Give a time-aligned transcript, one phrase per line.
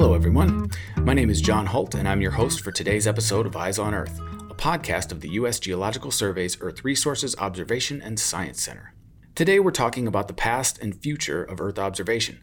[0.00, 0.70] Hello, everyone.
[0.96, 3.92] My name is John Holt, and I'm your host for today's episode of Eyes on
[3.92, 4.18] Earth,
[4.48, 5.60] a podcast of the U.S.
[5.60, 8.94] Geological Survey's Earth Resources Observation and Science Center.
[9.34, 12.40] Today, we're talking about the past and future of Earth observation.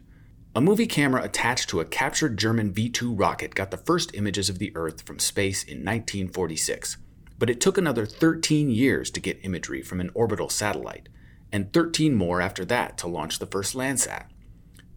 [0.54, 4.48] A movie camera attached to a captured German V 2 rocket got the first images
[4.48, 6.98] of the Earth from space in 1946,
[7.40, 11.08] but it took another 13 years to get imagery from an orbital satellite,
[11.50, 14.26] and 13 more after that to launch the first Landsat.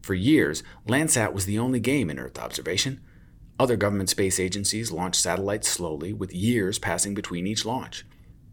[0.02, 3.02] For years, Landsat was the only game in Earth observation.
[3.59, 8.06] Other government space agencies launched satellites slowly, with years passing between each launch.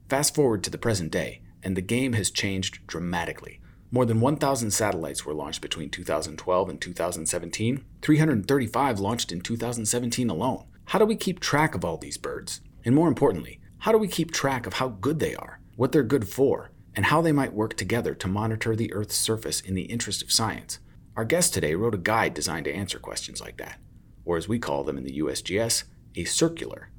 [0.09, 3.61] Fast forward to the present day, and the game has changed dramatically.
[3.91, 10.65] More than 1,000 satellites were launched between 2012 and 2017, 335 launched in 2017 alone.
[10.87, 12.61] How do we keep track of all these birds?
[12.85, 16.03] And more importantly, how do we keep track of how good they are, what they're
[16.03, 19.83] good for, and how they might work together to monitor the Earth's surface in the
[19.83, 20.81] interest of science?
[21.19, 23.81] Our guest today wrote a guide designed to answer questions like that,
[24.25, 25.83] or as we call them in the USGS,
[26.15, 26.91] a circular.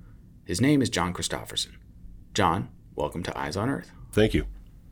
[0.44, 1.78] His name is John Christopherson.
[2.34, 3.94] John, welcome to Eyes on Earth.
[4.12, 4.46] Thank you.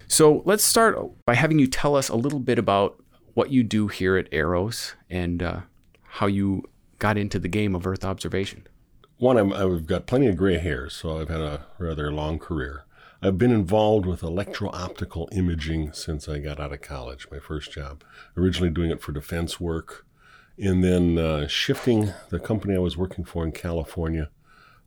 [0.07, 3.03] So let's start by having you tell us a little bit about
[3.33, 5.59] what you do here at EROS and uh,
[6.03, 6.63] how you
[6.97, 8.65] got into the game of Earth observation.
[9.17, 12.85] One, i have got plenty of gray hairs, so I've had a rather long career.
[13.21, 17.71] I've been involved with electro optical imaging since I got out of college, my first
[17.71, 18.03] job.
[18.35, 20.05] Originally doing it for defense work,
[20.59, 24.29] and then uh, shifting the company I was working for in California.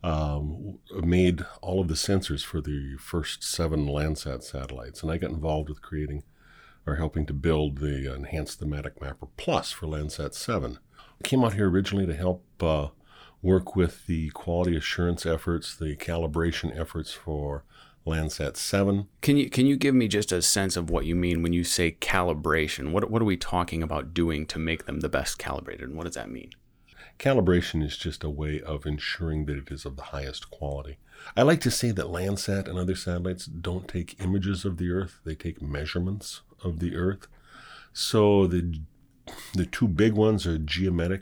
[0.03, 5.29] Um, made all of the sensors for the first seven Landsat satellites, and I got
[5.29, 6.23] involved with creating
[6.87, 10.79] or helping to build the Enhanced Thematic Mapper Plus for Landsat 7.
[10.99, 12.87] I came out here originally to help uh,
[13.43, 17.63] work with the quality assurance efforts, the calibration efforts for
[18.05, 19.07] Landsat 7.
[19.21, 21.63] Can you can you give me just a sense of what you mean when you
[21.63, 22.91] say calibration?
[22.91, 26.05] What what are we talking about doing to make them the best calibrated and what
[26.05, 26.51] does that mean?
[27.19, 30.97] Calibration is just a way of ensuring that it is of the highest quality.
[31.37, 35.19] I like to say that Landsat and other satellites don't take images of the Earth,
[35.23, 37.27] they take measurements of the Earth.
[37.93, 38.79] So the
[39.53, 41.21] the two big ones are geometric,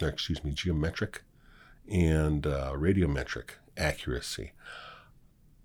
[0.00, 1.22] excuse me, geometric
[1.90, 4.52] and uh, radiometric accuracy.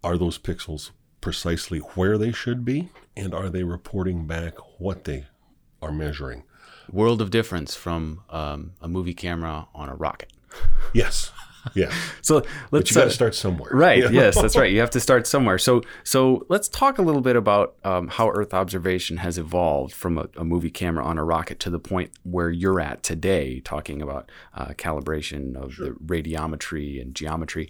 [0.07, 2.87] Are those pixels precisely where they should be?
[3.17, 5.25] And are they reporting back what they
[5.81, 6.43] are measuring?
[6.89, 10.31] World of difference from um, a movie camera on a rocket.
[10.93, 11.33] Yes.
[11.73, 11.91] Yeah.
[12.21, 13.69] so let's but you got to uh, start somewhere.
[13.73, 14.09] Right.
[14.09, 14.71] Yes, that's right.
[14.71, 15.57] You have to start somewhere.
[15.57, 20.17] So so let's talk a little bit about um, how Earth observation has evolved from
[20.17, 24.01] a, a, movie camera on a rocket to the point where you're at today, talking
[24.01, 25.87] about uh, calibration of sure.
[25.87, 27.69] the radiometry and geometry.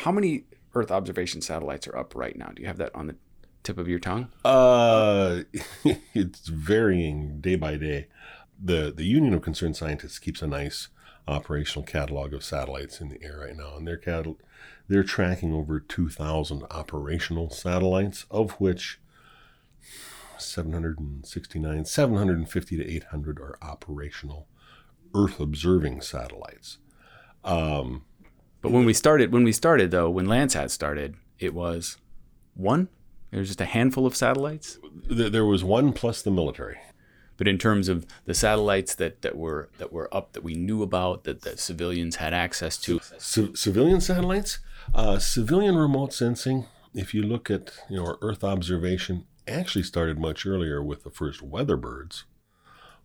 [0.00, 0.42] How many
[0.74, 2.50] Earth observation satellites are up right now?
[2.54, 3.16] Do you have that on the
[3.62, 4.28] tip of your tongue?
[4.44, 5.42] Uh,
[6.14, 8.08] it's varying day by day.
[8.62, 10.88] the The Union of Concerned Scientists keeps a nice
[11.26, 14.26] operational catalog of satellites in the air right now, and they're cat-
[14.88, 19.00] they're tracking over two thousand operational satellites, of which
[20.38, 24.46] 769, 750 to 800 are operational
[25.14, 26.78] Earth observing satellites.
[27.44, 28.04] Um,
[28.60, 31.98] but when we started, when we started though, when Landsat started, it was
[32.54, 32.88] one.
[33.30, 34.78] There was just a handful of satellites.
[35.08, 36.78] There was one plus the military.
[37.36, 40.82] But in terms of the satellites that, that were that were up that we knew
[40.82, 44.58] about that, that civilians had access to, C- civilian satellites,
[44.92, 46.66] uh, civilian remote sensing.
[46.94, 51.40] If you look at you know Earth observation, actually started much earlier with the first
[51.40, 52.24] weather birds.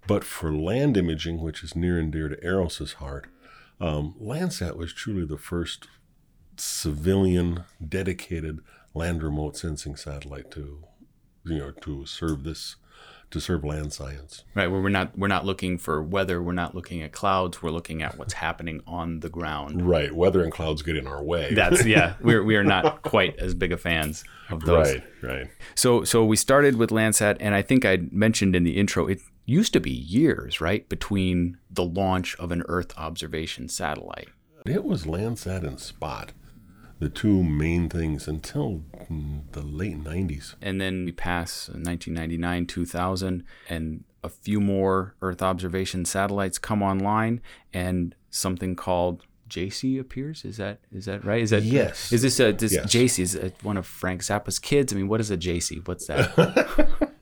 [0.08, 3.28] But for land imaging, which is near and dear to Eros's heart,
[3.80, 5.88] um, Landsat was truly the first
[6.58, 8.60] civilian dedicated
[8.94, 10.84] land remote sensing satellite to
[11.46, 12.76] you know to serve this
[13.34, 14.44] to serve land science.
[14.54, 17.72] Right, where we're not we're not looking for weather, we're not looking at clouds, we're
[17.72, 19.88] looking at what's happening on the ground.
[19.88, 21.54] Right, weather and clouds get in our way.
[21.54, 24.94] That's yeah, we're we are not quite as big a fans of those.
[24.94, 25.48] Right, right.
[25.76, 29.20] So so we started with Landsat, and I think I mentioned in the intro it
[29.46, 34.30] used to be years, right, between the launch of an Earth observation satellite.
[34.66, 36.32] It was Landsat and Spot,
[37.00, 38.84] the two main things until
[39.52, 40.56] the late 90s.
[40.62, 47.42] And then we pass 1999, 2000, and a few more Earth observation satellites come online,
[47.74, 50.46] and something called JACIE appears.
[50.46, 51.42] Is that is that right?
[51.42, 52.12] Is that yes?
[52.14, 52.90] Is this a this yes.
[52.90, 54.94] JACIE is one of Frank Zappa's kids?
[54.94, 55.86] I mean, what is a JACIE?
[55.86, 57.10] What's that?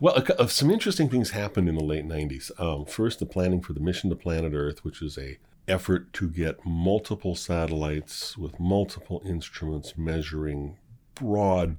[0.00, 2.50] Well, uh, some interesting things happened in the late 90s.
[2.60, 5.38] Um, first, the planning for the mission to planet Earth, which is a
[5.68, 10.76] effort to get multiple satellites with multiple instruments measuring
[11.14, 11.76] broad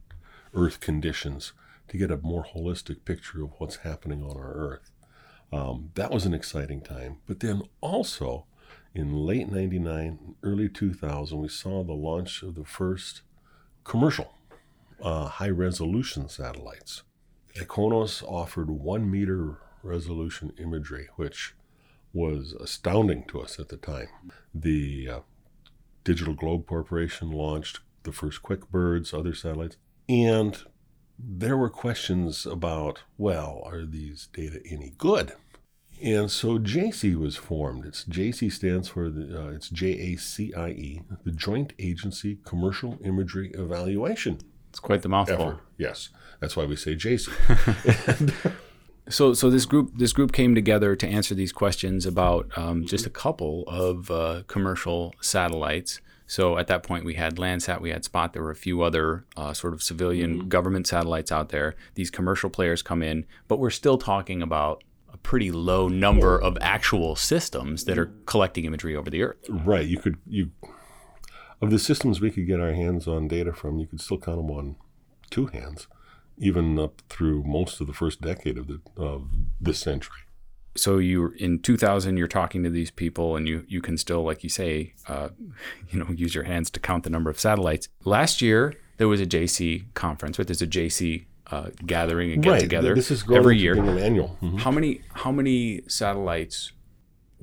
[0.54, 1.54] Earth conditions
[1.90, 4.92] to get a more holistic picture of what's happening on our Earth.
[5.52, 7.18] Um, that was an exciting time.
[7.28, 8.46] But then also
[8.96, 13.22] in late 99, early 2000, we saw the launch of the first
[13.84, 14.34] commercial
[15.02, 17.04] uh, high resolution satellites.
[17.56, 21.56] IKONOS offered one meter resolution imagery, which
[22.14, 24.08] was astounding to us at the time.
[24.54, 25.20] The uh,
[26.04, 29.78] Digital Globe Corporation launched the first QuickBirds, other satellites,
[30.10, 30.64] and
[31.18, 35.34] there were questions about, well, are these data any good?
[36.02, 37.86] And so JACIE was formed.
[37.86, 42.40] It's JACIE stands for the, uh, it's J A C I E, the Joint Agency
[42.44, 44.40] Commercial Imagery Evaluation.
[44.74, 45.36] It's quite the mouthful.
[45.36, 45.60] Effort.
[45.78, 46.10] Yes,
[46.40, 47.30] that's why we say JACIE.
[49.08, 53.06] so, so this group this group came together to answer these questions about um, just
[53.06, 56.02] a couple of uh, commercial satellites.
[56.26, 58.34] So at that point, we had Landsat, we had Spot.
[58.34, 60.48] There were a few other uh, sort of civilian mm-hmm.
[60.48, 61.76] government satellites out there.
[61.94, 64.84] These commercial players come in, but we're still talking about
[65.14, 69.38] a pretty low number of actual systems that are collecting imagery over the Earth.
[69.48, 69.86] Right.
[69.86, 70.50] You could you
[71.64, 74.38] of the systems we could get our hands on data from, you could still count
[74.38, 74.76] them on
[75.30, 75.88] two hands,
[76.38, 79.30] even up through most of the first decade of the of
[79.62, 80.18] this century.
[80.76, 84.44] So you in 2000, you're talking to these people, and you you can still, like
[84.44, 85.30] you say, uh,
[85.90, 87.88] you know, use your hands to count the number of satellites.
[88.04, 90.48] Last year there was a JACIE conference, right?
[90.48, 92.60] There's a JACIE uh, gathering and get right.
[92.60, 93.78] together this is every year.
[93.78, 94.38] annual.
[94.42, 94.58] Mm-hmm.
[94.58, 96.74] How many how many satellites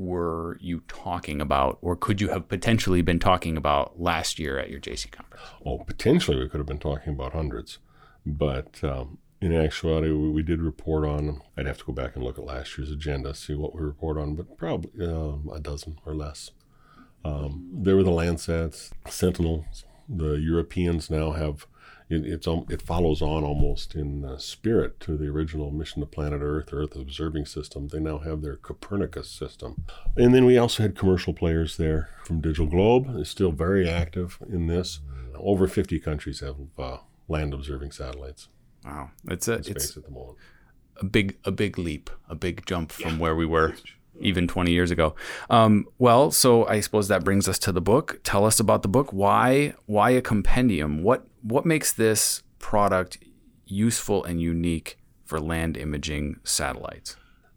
[0.00, 4.70] were you talking about, or could you have potentially been talking about last year at
[4.70, 5.44] your JACIE conference?
[5.64, 7.78] Oh, potentially we could have been talking about hundreds,
[8.24, 11.42] but um, in actuality, we, we, did report on.
[11.56, 14.16] I'd have to go back and look at last year's agenda, see what we report
[14.16, 16.50] on, but probably uh, a dozen or less.
[17.22, 19.84] Um, there were the Landsats, Sentinels.
[20.08, 21.66] The Europeans now have
[22.10, 26.40] it, it's it follows on almost in uh, spirit to the original mission to planet
[26.42, 27.88] Earth, Earth observing system.
[27.88, 29.84] They now have their Copernicus system,
[30.16, 33.16] and then we also had commercial players there from Digital Globe.
[33.16, 35.00] Is still very active in this.
[35.36, 36.98] Over 50 countries have uh,
[37.28, 38.48] land observing satellites.
[38.84, 39.96] Wow, it's a it's
[40.96, 43.18] a big a big leap, a big jump from yeah.
[43.18, 43.74] where we were
[44.20, 45.14] even 20 years ago.
[45.48, 48.20] Um, well, so I suppose that brings us to the book.
[48.22, 49.12] Tell us about the book.
[49.12, 51.02] Why why a compendium?
[51.02, 53.18] What what makes this product
[53.66, 57.16] useful and unique for land imaging satellites?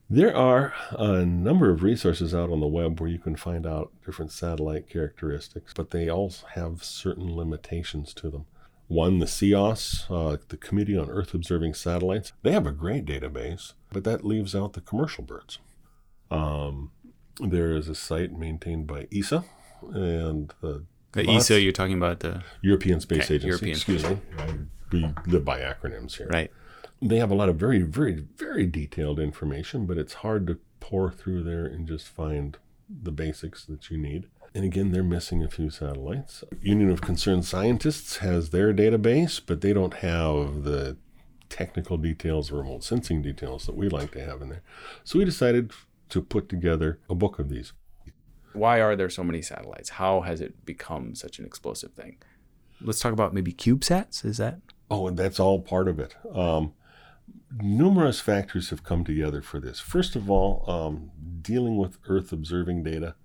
[0.09, 3.91] There are a number of resources out on the web where you can find out
[4.05, 8.45] different satellite characteristics, but they all have certain limitations to them.
[8.87, 13.73] One, the CEOS, uh, the Committee on Earth Observing Satellites, they have a great database,
[13.91, 15.57] but that leaves out the commercial birds.
[16.33, 16.91] Um,
[17.39, 19.43] there is a site maintained by ESA,
[19.93, 23.47] and the the ESA you're talking about the European Space okay, Agency.
[23.47, 24.17] European excuse Space.
[24.47, 24.67] me.
[24.91, 26.27] We live by acronyms here.
[26.27, 26.51] Right.
[27.01, 31.11] They have a lot of very, very, very detailed information, but it's hard to pour
[31.11, 32.57] through there and just find
[32.89, 34.27] the basics that you need.
[34.55, 36.43] And again, they're missing a few satellites.
[36.61, 40.97] Union of Concerned Scientists has their database, but they don't have the
[41.49, 44.61] technical details, remote sensing details that we like to have in there.
[45.03, 45.71] So we decided
[46.13, 47.73] to put together a book of these.
[48.53, 49.89] Why are there so many satellites?
[49.89, 52.17] How has it become such an explosive thing?
[52.79, 54.23] Let's talk about maybe CubeSats.
[54.23, 54.59] Is that?
[54.91, 56.15] Oh, and that's all part of it.
[56.31, 56.73] Um,
[57.59, 59.79] numerous factors have come together for this.
[59.79, 61.09] First of all, um,
[61.41, 63.15] dealing with Earth observing data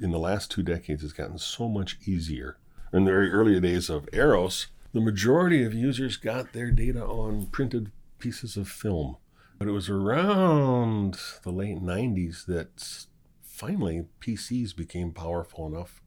[0.00, 2.56] in the last two decades has gotten so much easier.
[2.94, 7.48] In the very early days of EROS, the majority of users got their data on
[7.48, 9.18] printed pieces of film.
[9.58, 13.06] But it was around the late 90s that
[13.42, 16.00] finally PCs became powerful enough,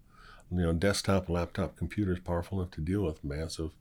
[0.49, 3.71] you know, desktop, laptop computers powerful enough to deal with massive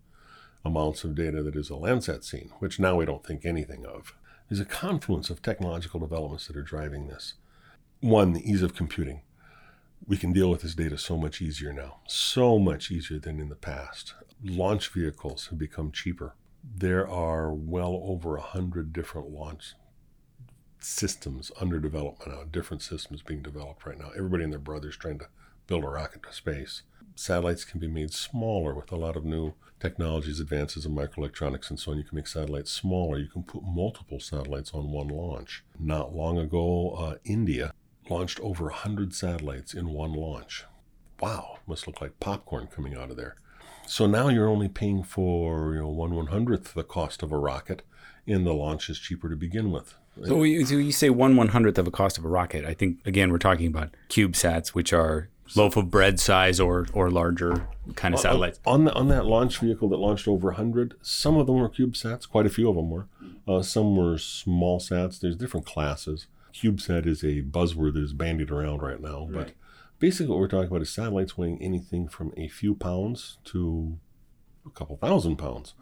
[0.64, 4.14] amounts of data that is a Landsat scene, which now we don't think anything of.
[4.48, 7.34] There's a confluence of technological developments that are driving this.
[8.00, 9.22] One, the ease of computing.
[10.06, 13.48] We can deal with this data so much easier now, so much easier than in
[13.48, 14.14] the past.
[14.42, 16.34] Launch vehicles have become cheaper.
[16.62, 19.74] There are well over a hundred different launch
[20.78, 24.10] systems under development now, different systems being developed right now.
[24.16, 25.28] Everybody and their brothers trying to
[25.66, 26.82] build a rocket to space.
[27.14, 31.78] Satellites can be made smaller with a lot of new technologies, advances in microelectronics, and
[31.78, 31.98] so on.
[31.98, 33.18] You can make satellites smaller.
[33.18, 35.64] You can put multiple satellites on one launch.
[35.78, 37.72] Not long ago, uh, India
[38.08, 40.64] launched over 100 satellites in one launch.
[41.20, 43.36] Wow, must look like popcorn coming out of there.
[43.90, 47.36] So now you're only paying for you know one one hundredth the cost of a
[47.36, 47.82] rocket,
[48.24, 49.94] and the launch is cheaper to begin with.
[50.24, 52.64] So you, so you say one one hundredth of a cost of a rocket.
[52.64, 57.10] I think again we're talking about CubeSats, which are loaf of bread size or or
[57.10, 57.66] larger
[57.96, 58.60] kind of satellites.
[58.64, 62.28] On the, on that launch vehicle that launched over hundred, some of them were CubeSats.
[62.28, 63.08] Quite a few of them were.
[63.48, 65.18] Uh, some were small sats.
[65.18, 66.28] There's different classes.
[66.54, 69.32] CubeSat is a buzzword that is bandied around right now, right.
[69.32, 69.52] but
[70.00, 73.98] basically what we're talking about is satellites weighing anything from a few pounds to
[74.66, 75.74] a couple thousand pounds.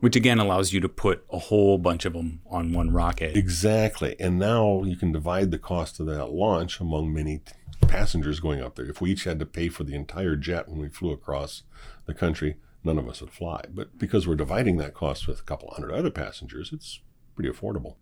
[0.00, 3.36] Which again allows you to put a whole bunch of them on one rocket.
[3.36, 4.16] Exactly.
[4.18, 7.52] And now you can divide the cost of that launch among many t-
[7.86, 8.86] passengers going up there.
[8.86, 11.62] If we each had to pay for the entire jet when we flew across
[12.06, 13.64] the country, none of us would fly.
[13.72, 17.00] But because we're dividing that cost with a couple hundred other passengers, it's
[17.36, 17.94] pretty affordable.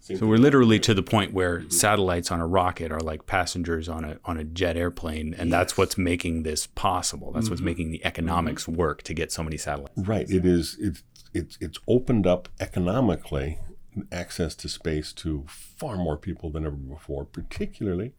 [0.00, 1.70] So we're literally to the point where mm-hmm.
[1.70, 5.76] satellites on a rocket are like passengers on a on a jet airplane, and that's
[5.76, 7.32] what's making this possible.
[7.32, 7.66] That's what's mm-hmm.
[7.66, 8.06] making the mm-hmm.
[8.06, 9.98] economics work to get so many satellites.
[9.98, 10.28] Right.
[10.30, 10.76] It is.
[10.80, 11.02] It's
[11.34, 13.58] it's it's opened up economically
[14.12, 18.14] access to space to far more people than ever before, particularly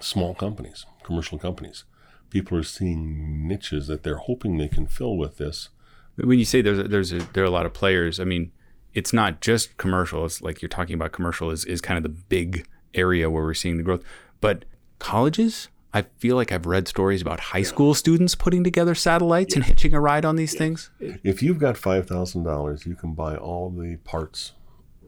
[0.00, 1.84] small companies, commercial companies.
[2.30, 5.70] People are seeing niches that they're hoping they can fill with this.
[6.16, 8.52] When you say there's a, there's a, there are a lot of players, I mean,
[8.96, 10.24] it's not just commercial.
[10.24, 13.54] It's like you're talking about commercial is is kind of the big area where we're
[13.54, 14.02] seeing the growth.
[14.40, 14.64] But
[14.98, 19.64] colleges, I feel like I've read stories about high school students putting together satellites and
[19.64, 20.90] hitching a ride on these things.
[20.98, 24.52] If you've got five thousand dollars, you can buy all the parts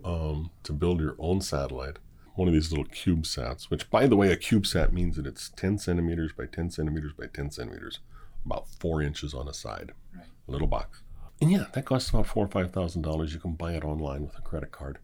[0.05, 1.99] um, to build your own satellite.
[2.35, 5.79] One of these little CubeSats, which, by the way, a CubeSat means that it's ten
[5.79, 8.01] centimeters by ten centimeters by ten centimeters,
[8.45, 10.27] about four inches on a side, right.
[10.47, 11.03] a little box.
[11.41, 13.33] And yeah, that costs about four or five thousand dollars.
[13.33, 14.99] You can buy it online with a credit card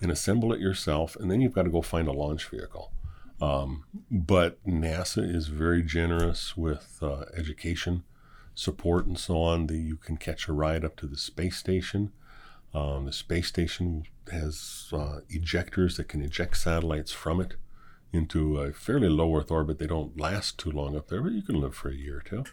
[0.00, 2.92] and assemble it yourself, and then you've got to go find a launch vehicle.
[3.40, 8.04] Um, but NASA is very generous with uh, education
[8.54, 9.66] support and so on.
[9.66, 12.12] That you can catch a ride up to the space station.
[12.74, 17.56] Um, the space station has uh, ejectors that can eject satellites from it
[18.12, 19.78] into a fairly low Earth orbit.
[19.78, 22.20] They don't last too long up there, but you can live for a year or
[22.20, 22.44] two.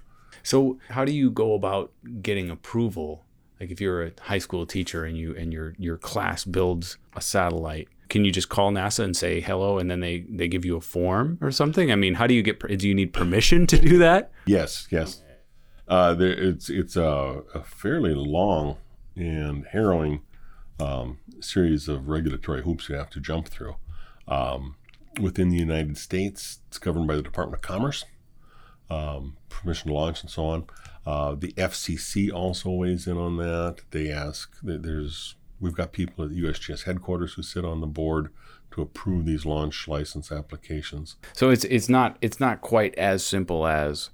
[0.43, 3.25] So, how do you go about getting approval?
[3.59, 7.21] Like, if you're a high school teacher and you and your your class builds a
[7.21, 10.75] satellite, can you just call NASA and say hello, and then they they give you
[10.75, 11.91] a form or something?
[11.91, 12.59] I mean, how do you get?
[12.59, 14.31] Do you need permission to do that?
[14.45, 15.21] Yes, yes.
[15.87, 18.77] Uh, there, it's it's a, a, fairly long
[19.15, 20.21] and harrowing
[20.79, 23.75] um, series of regulatory hoops you have to jump through.
[24.27, 24.75] Um,
[25.19, 28.05] within the United States, it's governed by the Department of Commerce
[28.89, 30.65] um, permission to launch and so on.
[31.05, 33.81] Uh, the FCC also weighs in on that.
[33.91, 38.29] They ask there's we've got people at the USGS headquarters who sit on the board
[38.71, 41.15] to approve these launch license applications.
[41.33, 44.09] So it's it's not it's not quite as simple as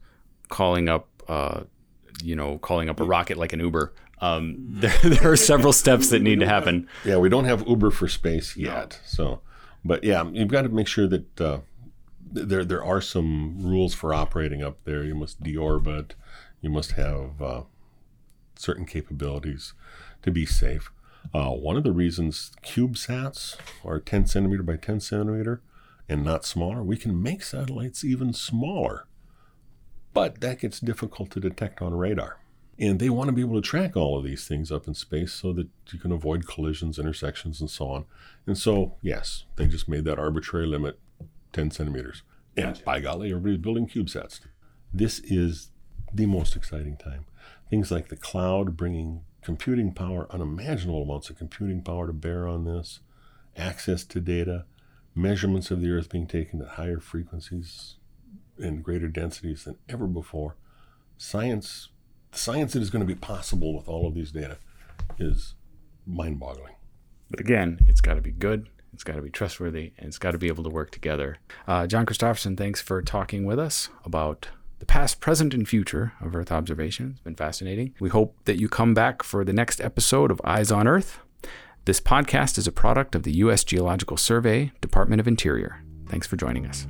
[0.49, 1.61] calling up uh,
[2.23, 3.93] you know calling up a rocket like an Uber.
[4.21, 6.87] Um, there, there are several steps that need to happen.
[7.03, 8.99] Yeah, we don't have Uber for space yet.
[9.05, 9.41] So,
[9.83, 11.59] but yeah, you've got to make sure that uh,
[12.31, 15.03] there there are some rules for operating up there.
[15.03, 16.11] You must deorbit.
[16.61, 17.61] You must have uh,
[18.55, 19.73] certain capabilities
[20.23, 20.91] to be safe.
[21.33, 25.61] Uh, one of the reasons CubeSats are 10 centimeter by 10 centimeter
[26.07, 29.07] and not smaller, we can make satellites even smaller.
[30.13, 32.39] But that gets difficult to detect on radar.
[32.77, 35.33] And they want to be able to track all of these things up in space
[35.33, 38.05] so that you can avoid collisions, intersections, and so on.
[38.45, 40.99] And so, yes, they just made that arbitrary limit
[41.55, 42.21] 10 centimeters.
[42.57, 42.83] And gotcha.
[42.83, 44.41] by golly, everybody's building CubeSats.
[44.93, 45.71] This is
[46.13, 47.25] the most exciting time.
[47.69, 52.65] Things like the cloud bringing computing power, unimaginable amounts of computing power to bear on
[52.65, 52.99] this,
[53.55, 54.65] access to data,
[55.13, 57.95] measurements of the Earth being taken at higher frequencies
[58.57, 60.55] and greater densities than ever before.
[61.17, 61.89] Science,
[62.31, 64.57] science that is going to be possible with all of these data
[65.17, 65.53] is
[66.05, 66.75] mind boggling.
[67.29, 70.31] But again, it's got to be good it's got to be trustworthy, and it's got
[70.31, 71.37] to be able to work together.
[71.67, 74.47] Uh, John Christopherson, thanks for talking with us about
[74.79, 77.11] the past, present, and future of Earth observation.
[77.11, 77.93] It's been fascinating.
[77.99, 81.19] We hope that you come back for the next episode of Eyes on Earth.
[81.83, 83.65] This podcast is a product of the U.S.
[83.65, 85.81] Geological Survey, Department of Interior.
[86.07, 86.87] Thanks for joining us.